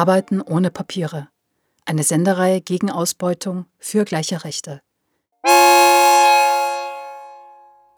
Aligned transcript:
Arbeiten 0.00 0.40
ohne 0.40 0.70
Papiere. 0.70 1.28
Eine 1.84 2.04
Sendereihe 2.04 2.62
gegen 2.62 2.90
Ausbeutung 2.90 3.66
für 3.78 4.06
gleiche 4.06 4.44
Rechte. 4.44 4.80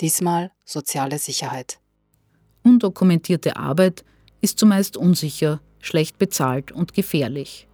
Diesmal 0.01 0.51
soziale 0.65 1.21
Sicherheit. 1.21 1.79
Undokumentierte 2.65 3.57
Arbeit 3.57 4.05
ist 4.41 4.59
zumeist 4.59 4.97
unsicher, 4.97 5.61
schlecht 5.79 6.19
bezahlt 6.19 6.73
und 6.73 6.93
gefährlich. 6.93 7.69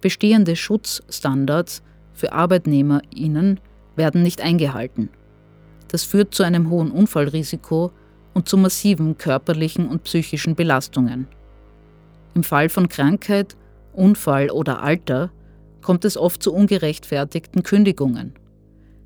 Bestehende 0.00 0.54
Schutzstandards 0.54 1.82
für 2.12 2.32
ArbeitnehmerInnen 2.32 3.58
werden 3.96 4.22
nicht 4.22 4.40
eingehalten. 4.40 5.10
Das 5.88 6.04
führt 6.04 6.32
zu 6.32 6.44
einem 6.44 6.70
hohen 6.70 6.92
Unfallrisiko 6.92 7.90
und 8.34 8.48
zu 8.48 8.56
massiven 8.56 9.18
körperlichen 9.18 9.88
und 9.88 10.04
psychischen 10.04 10.54
Belastungen. 10.54 11.26
Im 12.34 12.44
Fall 12.44 12.68
von 12.68 12.88
Krankheit, 12.88 13.56
Unfall 13.92 14.50
oder 14.50 14.82
Alter 14.82 15.30
kommt 15.82 16.04
es 16.04 16.16
oft 16.16 16.42
zu 16.42 16.52
ungerechtfertigten 16.52 17.62
Kündigungen. 17.62 18.32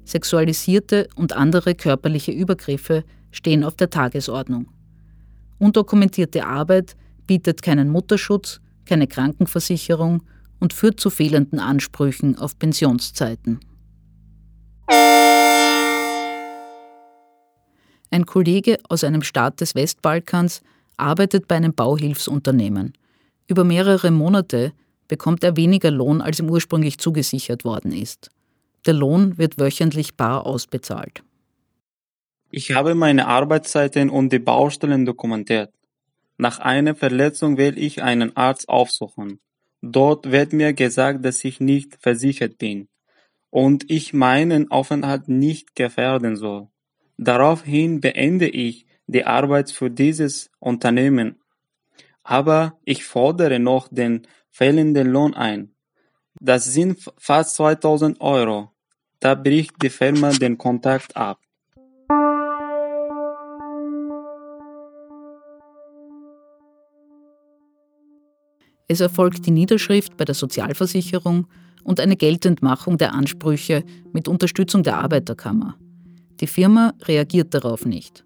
Sexualisierte 0.05 1.09
und 1.17 1.33
andere 1.33 1.75
körperliche 1.75 2.31
Übergriffe 2.31 3.03
stehen 3.33 3.65
auf 3.65 3.75
der 3.75 3.91
Tagesordnung. 3.91 4.69
Undokumentierte 5.59 6.47
Arbeit 6.47 6.97
bietet 7.27 7.63
keinen 7.63 7.89
Mutterschutz, 7.89 8.61
keine 8.85 9.09
Krankenversicherung 9.09 10.23
und 10.61 10.73
führt 10.73 11.01
zu 11.01 11.11
fehlenden 11.11 11.59
Ansprüchen 11.59 12.39
auf 12.39 12.59
Pensionszeiten. 12.59 13.59
Ein 18.11 18.25
Kollege 18.25 18.79
aus 18.89 19.03
einem 19.03 19.23
Staat 19.23 19.61
des 19.61 19.75
Westbalkans 19.75 20.63
arbeitet 20.97 21.49
bei 21.49 21.57
einem 21.57 21.75
Bauhilfsunternehmen. 21.75 22.93
Über 23.49 23.65
mehrere 23.65 24.11
Monate 24.11 24.73
bekommt 25.09 25.45
er 25.45 25.57
weniger 25.57 25.91
Lohn, 25.91 26.21
als 26.21 26.41
ihm 26.41 26.51
ursprünglich 26.51 26.99
zugesichert 26.99 27.65
worden 27.65 27.93
ist. 27.93 28.31
Der 28.87 28.95
Lohn 28.95 29.39
wird 29.39 29.59
wöchentlich 29.59 30.17
bar 30.17 30.47
ausbezahlt. 30.47 31.23
Ich 32.51 32.73
habe 32.73 32.95
meine 32.95 33.27
Arbeitszeiten 33.27 34.11
und 34.11 34.33
die 34.33 34.39
Baustellen 34.39 35.05
dokumentiert. 35.05 35.73
Nach 36.39 36.59
einer 36.59 36.95
Verletzung 36.95 37.57
will 37.57 37.79
ich 37.79 38.03
einen 38.03 38.37
Arzt 38.37 38.69
aufsuchen. 38.69 39.41
Dort 39.83 40.31
wird 40.31 40.53
mir 40.53 40.73
gesagt, 40.73 41.25
dass 41.25 41.45
ich 41.45 41.61
nicht 41.61 41.97
versichert 42.01 42.59
bin 42.59 42.89
und 43.51 43.91
ich 43.91 44.13
meinen 44.13 44.71
Aufenthalt 44.71 45.29
nicht 45.29 45.75
gefährden 45.75 46.37
soll. 46.37 46.69
Daraufhin 47.17 48.01
beende 48.01 48.49
ich 48.49 48.87
die 49.07 49.25
Arbeit 49.25 49.71
für 49.71 49.91
dieses 49.91 50.51
Unternehmen. 50.59 51.37
Aber 52.29 52.77
ich 52.85 53.05
fordere 53.05 53.61
noch 53.61 53.87
den 53.87 54.27
fehlenden 54.51 55.07
Lohn 55.07 55.35
ein. 55.35 55.77
Das 56.41 56.65
sind 56.65 56.99
fast 57.19 57.55
2000 57.55 58.21
Euro. 58.21 58.73
Da 59.21 59.37
bricht 59.37 59.81
die 59.81 59.91
Firma 59.91 60.31
den 60.33 60.59
Kontakt 60.59 61.17
ab. 61.17 61.39
Es 68.89 69.01
erfolgt 69.01 69.47
die 69.47 69.53
Niederschrift 69.53 70.17
bei 70.17 70.25
der 70.25 70.35
Sozialversicherung 70.35 71.47
und 71.85 72.01
eine 72.01 72.17
Geltendmachung 72.17 72.99
der 72.99 73.15
Ansprüche 73.15 73.85
mit 74.13 74.27
Unterstützung 74.27 74.83
der 74.83 74.99
Arbeiterkammer. 74.99 75.77
Die 76.41 76.49
Firma 76.49 76.93
reagiert 77.05 77.55
darauf 77.55 77.87
nicht. 77.87 78.26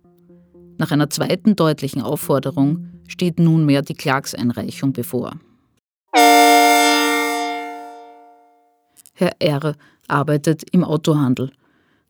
Nach 0.81 0.93
einer 0.93 1.11
zweiten 1.11 1.57
deutlichen 1.57 2.01
Aufforderung 2.01 2.89
steht 3.07 3.39
nunmehr 3.39 3.83
die 3.83 3.93
Klagseinreichung 3.93 4.95
bevor. 4.95 5.39
Herr 9.13 9.33
R. 9.41 9.77
arbeitet 10.09 10.65
im 10.73 10.83
Autohandel. 10.83 11.53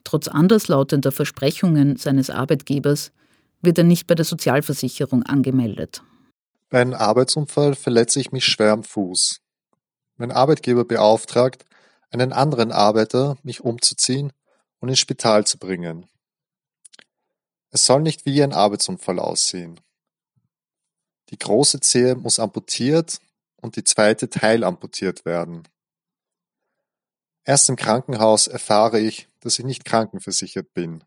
Trotz 0.04 0.28
anderslautender 0.28 1.10
Versprechungen 1.10 1.96
seines 1.96 2.30
Arbeitgebers 2.30 3.10
wird 3.60 3.76
er 3.76 3.82
nicht 3.82 4.06
bei 4.06 4.14
der 4.14 4.24
Sozialversicherung 4.24 5.24
angemeldet. 5.24 6.04
Bei 6.68 6.80
einem 6.80 6.94
Arbeitsunfall 6.94 7.74
verletze 7.74 8.20
ich 8.20 8.30
mich 8.30 8.44
schwer 8.44 8.70
am 8.70 8.84
Fuß. 8.84 9.40
Mein 10.16 10.30
Arbeitgeber 10.30 10.84
beauftragt, 10.84 11.64
einen 12.12 12.32
anderen 12.32 12.70
Arbeiter, 12.70 13.36
mich 13.42 13.62
umzuziehen 13.62 14.32
und 14.78 14.90
ins 14.90 15.00
Spital 15.00 15.44
zu 15.44 15.58
bringen. 15.58 16.06
Es 17.70 17.86
soll 17.86 18.02
nicht 18.02 18.26
wie 18.26 18.42
ein 18.42 18.52
Arbeitsunfall 18.52 19.18
aussehen. 19.18 19.80
Die 21.30 21.38
große 21.38 21.80
Zehe 21.80 22.16
muss 22.16 22.40
amputiert 22.40 23.20
und 23.56 23.76
die 23.76 23.84
zweite 23.84 24.28
teilamputiert 24.28 25.24
werden. 25.24 25.68
Erst 27.44 27.68
im 27.68 27.76
Krankenhaus 27.76 28.48
erfahre 28.48 29.00
ich, 29.00 29.28
dass 29.40 29.58
ich 29.58 29.64
nicht 29.64 29.84
krankenversichert 29.84 30.74
bin. 30.74 31.04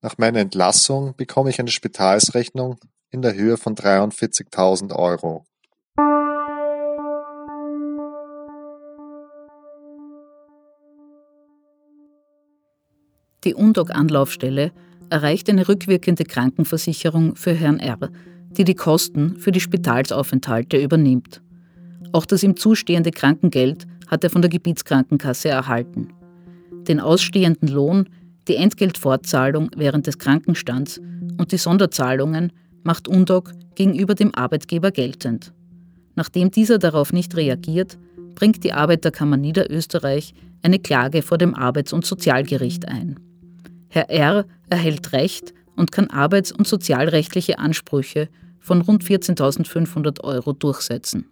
Nach 0.00 0.16
meiner 0.16 0.40
Entlassung 0.40 1.14
bekomme 1.16 1.50
ich 1.50 1.58
eine 1.60 1.70
Spitalsrechnung 1.70 2.78
in 3.10 3.22
der 3.22 3.34
Höhe 3.34 3.56
von 3.56 3.74
43.000 3.74 4.94
Euro. 4.94 5.44
Die 13.44 13.54
UNDOC-Anlaufstelle 13.54 14.72
erreicht 15.10 15.48
eine 15.48 15.68
rückwirkende 15.68 16.24
Krankenversicherung 16.24 17.36
für 17.36 17.52
Herrn 17.52 17.78
R., 17.78 18.10
die 18.50 18.64
die 18.64 18.74
Kosten 18.74 19.36
für 19.38 19.52
die 19.52 19.60
Spitalsaufenthalte 19.60 20.76
übernimmt. 20.76 21.40
Auch 22.12 22.26
das 22.26 22.42
ihm 22.42 22.56
zustehende 22.56 23.10
Krankengeld 23.10 23.86
hat 24.08 24.24
er 24.24 24.30
von 24.30 24.42
der 24.42 24.50
Gebietskrankenkasse 24.50 25.48
erhalten. 25.48 26.08
Den 26.88 27.00
ausstehenden 27.00 27.68
Lohn, 27.68 28.08
die 28.48 28.56
Entgeltfortzahlung 28.56 29.70
während 29.76 30.06
des 30.06 30.18
Krankenstands 30.18 30.98
und 31.36 31.52
die 31.52 31.58
Sonderzahlungen 31.58 32.52
macht 32.82 33.06
UNDOC 33.06 33.52
gegenüber 33.74 34.14
dem 34.14 34.34
Arbeitgeber 34.34 34.90
geltend. 34.90 35.52
Nachdem 36.16 36.50
dieser 36.50 36.78
darauf 36.78 37.12
nicht 37.12 37.36
reagiert, 37.36 37.98
bringt 38.34 38.64
die 38.64 38.72
Arbeiterkammer 38.72 39.36
Niederösterreich 39.36 40.34
eine 40.62 40.78
Klage 40.78 41.22
vor 41.22 41.38
dem 41.38 41.54
Arbeits- 41.54 41.92
und 41.92 42.04
Sozialgericht 42.04 42.88
ein. 42.88 43.20
Herr 43.88 44.10
R. 44.10 44.44
erhält 44.68 45.12
Recht 45.12 45.54
und 45.76 45.92
kann 45.92 46.10
arbeits- 46.10 46.52
und 46.52 46.66
sozialrechtliche 46.66 47.58
Ansprüche 47.58 48.28
von 48.58 48.82
rund 48.82 49.02
14.500 49.02 50.22
Euro 50.24 50.52
durchsetzen. 50.52 51.26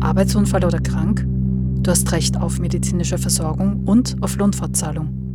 Arbeitsunfall 0.00 0.64
oder 0.64 0.80
krank? 0.80 1.26
Du 1.82 1.90
hast 1.90 2.10
Recht 2.12 2.36
auf 2.38 2.58
medizinische 2.58 3.18
Versorgung 3.18 3.84
und 3.84 4.16
auf 4.22 4.36
Lohnfortzahlung. 4.36 5.27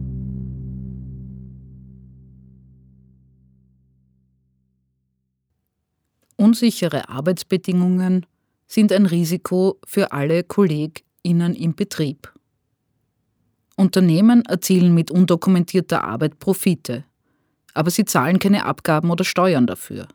Unsichere 6.53 7.09
Arbeitsbedingungen 7.09 8.27
sind 8.67 8.91
ein 8.91 9.07
Risiko 9.07 9.79
für 9.87 10.11
alle 10.11 10.43
KollegInnen 10.43 11.55
im 11.55 11.73
Betrieb. 11.73 12.31
Unternehmen 13.75 14.45
erzielen 14.45 14.93
mit 14.93 15.09
undokumentierter 15.09 16.03
Arbeit 16.03 16.37
Profite, 16.37 17.05
aber 17.73 17.89
sie 17.89 18.05
zahlen 18.05 18.37
keine 18.37 18.67
Abgaben 18.67 19.09
oder 19.09 19.23
Steuern 19.23 19.65
dafür. 19.65 20.07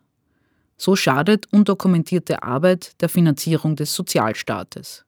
So 0.77 0.95
schadet 0.95 1.53
undokumentierte 1.53 2.45
Arbeit 2.45 2.93
der 3.03 3.09
Finanzierung 3.09 3.75
des 3.75 3.93
Sozialstaates. 3.93 5.05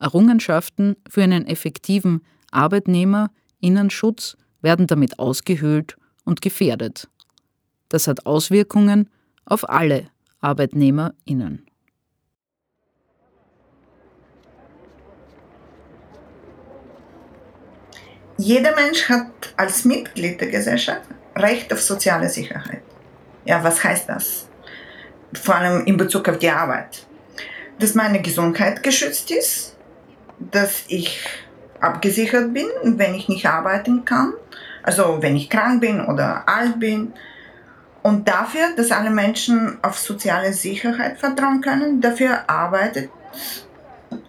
Errungenschaften 0.00 0.96
für 1.08 1.22
einen 1.22 1.46
effektiven 1.46 2.22
Arbeitnehmerinnenschutz 2.50 4.36
werden 4.62 4.88
damit 4.88 5.20
ausgehöhlt 5.20 5.96
und 6.24 6.42
gefährdet. 6.42 7.08
Das 7.88 8.08
hat 8.08 8.26
Auswirkungen 8.26 9.08
auf 9.44 9.70
alle 9.70 10.10
Arbeitnehmerinnen. 10.40 11.66
Jeder 18.38 18.74
Mensch 18.74 19.08
hat 19.08 19.54
als 19.56 19.84
Mitglied 19.84 20.40
der 20.40 20.48
Gesellschaft 20.48 21.02
Recht 21.36 21.72
auf 21.72 21.80
soziale 21.80 22.28
Sicherheit. 22.28 22.82
Ja, 23.44 23.62
was 23.62 23.84
heißt 23.84 24.08
das? 24.08 24.50
vor 25.32 25.56
allem 25.56 25.84
in 25.84 25.96
Bezug 25.96 26.28
auf 26.28 26.38
die 26.38 26.50
Arbeit. 26.50 27.06
Dass 27.78 27.94
meine 27.94 28.20
Gesundheit 28.20 28.82
geschützt 28.82 29.30
ist, 29.30 29.76
dass 30.38 30.84
ich 30.88 31.24
abgesichert 31.80 32.52
bin, 32.52 32.66
wenn 32.82 33.14
ich 33.14 33.28
nicht 33.28 33.46
arbeiten 33.46 34.04
kann, 34.04 34.34
also 34.82 35.18
wenn 35.20 35.36
ich 35.36 35.48
krank 35.48 35.80
bin 35.80 36.04
oder 36.04 36.48
alt 36.48 36.78
bin. 36.78 37.12
Und 38.02 38.26
dafür, 38.26 38.74
dass 38.76 38.90
alle 38.90 39.10
Menschen 39.10 39.78
auf 39.82 39.98
soziale 39.98 40.52
Sicherheit 40.52 41.18
vertrauen 41.18 41.60
können, 41.60 42.00
dafür 42.00 42.48
arbeitet 42.48 43.10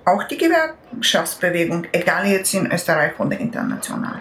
auch 0.05 0.23
die 0.25 0.37
Gewer 0.37 0.73
Gewerkschaftsbewegung, 0.91 1.87
egal 1.91 2.27
jetzt 2.27 2.53
in 2.53 2.71
Österreich 2.71 3.19
oder 3.19 3.39
international. 3.39 4.19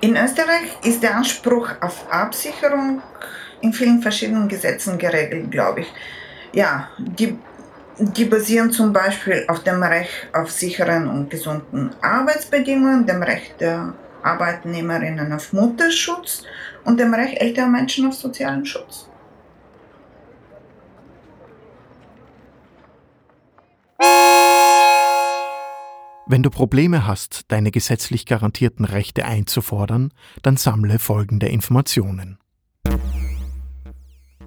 In 0.00 0.16
Österreich 0.16 0.78
ist 0.84 1.02
der 1.02 1.16
Anspruch 1.16 1.68
auf 1.80 2.10
Absicherung 2.10 3.02
in 3.60 3.72
vielen 3.72 4.00
verschiedenen 4.00 4.48
Gesetzen 4.48 4.96
geregelt, 4.96 5.50
glaube 5.50 5.80
ich. 5.80 5.92
Ja, 6.52 6.88
die, 6.98 7.36
die 7.98 8.24
basieren 8.24 8.70
zum 8.70 8.92
Beispiel 8.92 9.44
auf 9.48 9.62
dem 9.62 9.82
Recht 9.82 10.28
auf 10.32 10.50
sicheren 10.50 11.08
und 11.08 11.28
gesunden 11.28 11.90
Arbeitsbedingungen, 12.00 13.04
dem 13.04 13.22
Recht 13.22 13.60
der 13.60 13.92
Arbeitnehmerinnen 14.22 15.32
auf 15.32 15.52
Mutterschutz 15.52 16.44
und 16.84 17.00
dem 17.00 17.14
Recht 17.14 17.40
älterer 17.40 17.68
Menschen 17.68 18.06
auf 18.06 18.14
sozialen 18.14 18.64
Schutz. 18.64 19.10
Wenn 26.26 26.44
du 26.44 26.50
Probleme 26.50 27.08
hast, 27.08 27.50
deine 27.50 27.72
gesetzlich 27.72 28.24
garantierten 28.24 28.84
Rechte 28.84 29.24
einzufordern, 29.24 30.12
dann 30.42 30.56
sammle 30.56 31.00
folgende 31.00 31.48
Informationen. 31.48 32.38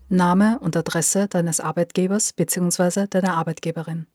Name 0.07 0.59
und 0.59 0.77
Adresse 0.77 1.27
deines 1.27 1.59
Arbeitgebers 1.59 2.31
bzw. 2.31 3.07
deiner 3.07 3.35
Arbeitgeberin. 3.35 4.07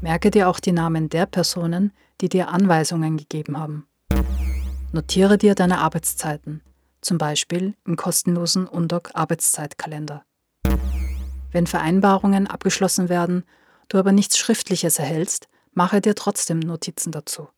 Merke 0.00 0.30
dir 0.30 0.48
auch 0.48 0.60
die 0.60 0.70
Namen 0.70 1.08
der 1.08 1.26
Personen, 1.26 1.92
die 2.20 2.28
dir 2.28 2.50
Anweisungen 2.50 3.16
gegeben 3.16 3.58
haben. 3.58 3.87
Notiere 4.90 5.36
dir 5.36 5.54
deine 5.54 5.80
Arbeitszeiten, 5.80 6.62
zum 7.02 7.18
Beispiel 7.18 7.74
im 7.86 7.96
kostenlosen 7.96 8.66
Undoc 8.66 9.10
Arbeitszeitkalender. 9.12 10.24
Wenn 11.52 11.66
Vereinbarungen 11.66 12.46
abgeschlossen 12.46 13.10
werden, 13.10 13.44
du 13.88 13.98
aber 13.98 14.12
nichts 14.12 14.38
Schriftliches 14.38 14.98
erhältst, 14.98 15.48
mache 15.74 16.00
dir 16.00 16.14
trotzdem 16.14 16.58
Notizen 16.58 17.12
dazu. 17.12 17.48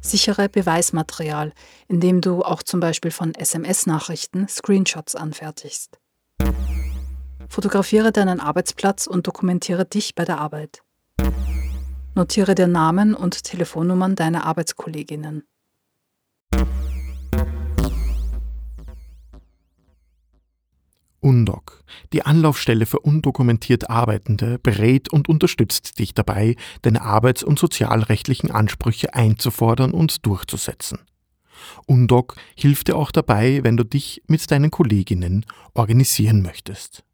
Sichere 0.00 0.48
Beweismaterial, 0.48 1.52
indem 1.88 2.20
du 2.20 2.44
auch 2.44 2.62
zum 2.62 2.78
Beispiel 2.78 3.10
von 3.10 3.34
SMS-Nachrichten 3.34 4.46
Screenshots 4.46 5.16
anfertigst. 5.16 5.98
Fotografiere 7.48 8.12
deinen 8.12 8.38
Arbeitsplatz 8.38 9.08
und 9.08 9.26
dokumentiere 9.26 9.84
dich 9.84 10.14
bei 10.14 10.24
der 10.24 10.38
Arbeit. 10.38 10.82
Notiere 12.14 12.54
dir 12.54 12.68
Namen 12.68 13.14
und 13.14 13.42
Telefonnummern 13.42 14.14
deiner 14.14 14.46
Arbeitskolleginnen. 14.46 15.44
UNDOC, 21.24 21.82
die 22.12 22.22
Anlaufstelle 22.22 22.84
für 22.84 23.00
undokumentiert 23.00 23.88
Arbeitende, 23.88 24.58
berät 24.58 25.10
und 25.10 25.26
unterstützt 25.26 25.98
dich 25.98 26.12
dabei, 26.12 26.54
deine 26.82 27.00
arbeits- 27.00 27.42
und 27.42 27.58
sozialrechtlichen 27.58 28.50
Ansprüche 28.50 29.14
einzufordern 29.14 29.92
und 29.92 30.26
durchzusetzen. 30.26 30.98
UNDOC 31.86 32.36
hilft 32.56 32.88
dir 32.88 32.96
auch 32.96 33.10
dabei, 33.10 33.60
wenn 33.62 33.78
du 33.78 33.84
dich 33.84 34.22
mit 34.26 34.50
deinen 34.50 34.70
Kolleginnen 34.70 35.46
organisieren 35.72 36.42
möchtest. 36.42 37.04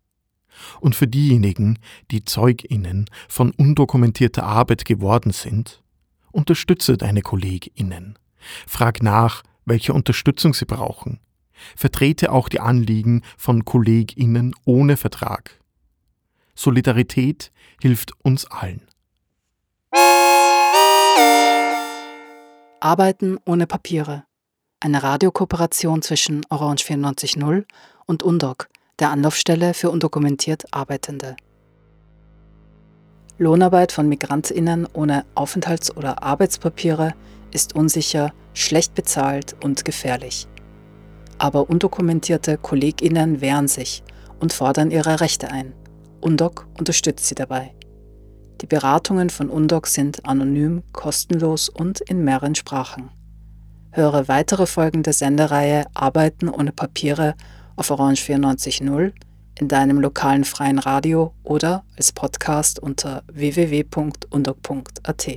Und 0.80 0.96
für 0.96 1.06
diejenigen, 1.06 1.78
die 2.10 2.24
Zeuginnen 2.24 3.08
von 3.28 3.52
undokumentierter 3.52 4.42
Arbeit 4.42 4.84
geworden 4.84 5.30
sind, 5.30 5.82
unterstütze 6.32 6.96
deine 6.96 7.22
Kolleginnen. 7.22 8.18
Frag 8.66 9.04
nach, 9.04 9.44
welche 9.64 9.92
Unterstützung 9.92 10.52
sie 10.52 10.66
brauchen 10.66 11.20
vertrete 11.76 12.32
auch 12.32 12.48
die 12.48 12.60
Anliegen 12.60 13.22
von 13.36 13.64
KollegInnen 13.64 14.54
ohne 14.64 14.96
Vertrag. 14.96 15.60
Solidarität 16.54 17.52
hilft 17.80 18.12
uns 18.22 18.46
allen. 18.50 18.82
Arbeiten 22.80 23.38
ohne 23.44 23.66
Papiere. 23.66 24.24
Eine 24.80 25.02
Radiokooperation 25.02 26.02
zwischen 26.02 26.42
Orange 26.48 26.84
94.0 26.84 27.64
und 28.06 28.22
UNDOC, 28.22 28.68
der 28.98 29.10
Anlaufstelle 29.10 29.74
für 29.74 29.90
undokumentiert 29.90 30.64
Arbeitende. 30.70 31.36
Lohnarbeit 33.38 33.92
von 33.92 34.08
MigrantInnen 34.08 34.86
ohne 34.92 35.24
Aufenthalts- 35.34 35.94
oder 35.94 36.22
Arbeitspapiere 36.22 37.14
ist 37.52 37.74
unsicher, 37.74 38.32
schlecht 38.52 38.94
bezahlt 38.94 39.56
und 39.62 39.84
gefährlich 39.84 40.46
aber 41.40 41.70
undokumentierte 41.70 42.58
KollegInnen 42.58 43.40
wehren 43.40 43.66
sich 43.66 44.02
und 44.38 44.52
fordern 44.52 44.90
ihre 44.90 45.20
Rechte 45.20 45.50
ein. 45.50 45.72
UNDOC 46.20 46.66
unterstützt 46.78 47.26
sie 47.26 47.34
dabei. 47.34 47.74
Die 48.60 48.66
Beratungen 48.66 49.30
von 49.30 49.48
UNDOC 49.48 49.86
sind 49.86 50.26
anonym, 50.26 50.82
kostenlos 50.92 51.70
und 51.70 52.00
in 52.02 52.24
mehreren 52.24 52.54
Sprachen. 52.54 53.10
Höre 53.90 54.28
weitere 54.28 54.66
Folgen 54.66 55.02
der 55.02 55.14
Sendereihe 55.14 55.86
Arbeiten 55.94 56.50
ohne 56.50 56.72
Papiere 56.72 57.34
auf 57.74 57.90
Orange 57.90 58.22
94.0, 58.22 59.12
in 59.58 59.68
deinem 59.68 59.98
lokalen 59.98 60.44
freien 60.44 60.78
Radio 60.78 61.32
oder 61.42 61.84
als 61.96 62.12
Podcast 62.12 62.78
unter 62.78 63.22
www.undoc.at. 63.32 65.28